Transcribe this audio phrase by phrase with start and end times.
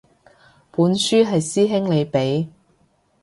[0.71, 2.47] 本書係師兄你畀